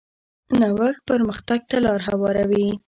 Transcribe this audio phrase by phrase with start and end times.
[0.59, 2.67] نوښت پرمختګ ته لار هواروي.